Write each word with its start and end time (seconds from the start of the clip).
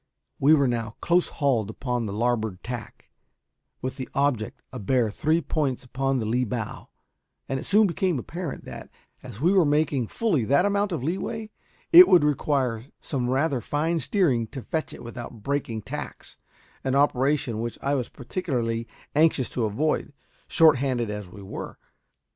We 0.39 0.55
were 0.55 0.67
now 0.67 0.95
close 0.99 1.29
hauled 1.29 1.69
upon 1.69 2.07
the 2.07 2.11
larboard 2.11 2.63
tack, 2.63 3.11
with 3.83 3.97
the 3.97 4.09
object 4.15 4.63
a 4.73 4.79
bare 4.79 5.11
three 5.11 5.41
points 5.41 5.83
upon 5.83 6.17
the 6.17 6.25
lee 6.25 6.43
bow, 6.43 6.89
and 7.47 7.59
it 7.59 7.65
soon 7.65 7.85
became 7.85 8.17
apparent 8.17 8.65
that, 8.65 8.89
as 9.21 9.39
we 9.39 9.53
were 9.53 9.63
making 9.63 10.07
fully 10.07 10.43
that 10.45 10.65
amount 10.65 10.91
of 10.91 11.03
leeway, 11.03 11.51
it 11.91 12.07
would 12.07 12.23
require 12.23 12.85
some 12.99 13.29
rather 13.29 13.61
fine 13.61 13.99
steering 13.99 14.47
to 14.47 14.63
fetch 14.63 14.91
it 14.91 15.03
without 15.03 15.43
breaking 15.43 15.83
tacks 15.83 16.35
an 16.83 16.95
operation 16.95 17.59
which 17.61 17.77
I 17.83 17.93
was 17.93 18.09
particularly 18.09 18.87
anxious 19.15 19.49
to 19.49 19.65
avoid, 19.65 20.13
short 20.47 20.77
handed 20.77 21.11
as 21.11 21.29
we 21.29 21.43
were. 21.43 21.77